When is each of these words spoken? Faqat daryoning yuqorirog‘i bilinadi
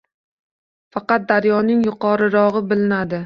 Faqat 0.95 1.27
daryoning 1.33 1.85
yuqorirog‘i 1.91 2.63
bilinadi 2.73 3.19